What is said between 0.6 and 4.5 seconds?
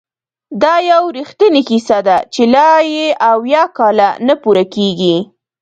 دا یو رښتینې کیسه ده چې لا یې اویا کاله نه